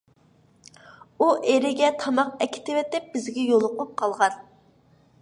[1.19, 4.45] ئۇ ئېرىگە تاماق ئەكېتىۋېتىپ بىزگە يولۇقۇپ قالغان.